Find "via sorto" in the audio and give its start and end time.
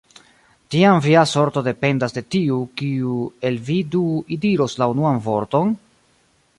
1.05-1.63